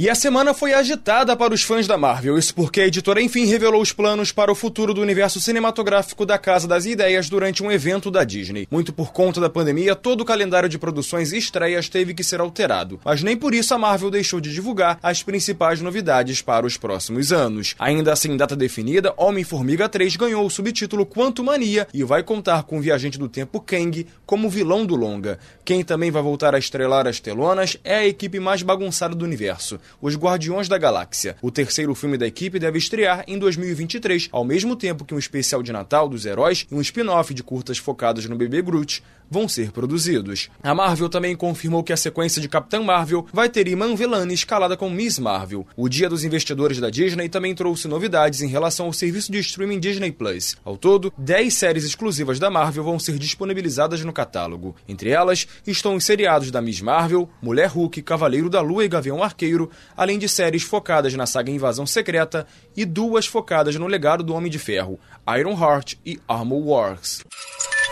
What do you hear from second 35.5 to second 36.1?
de Natal